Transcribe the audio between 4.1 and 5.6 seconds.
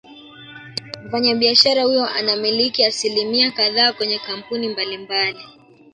kampuni mbali mbali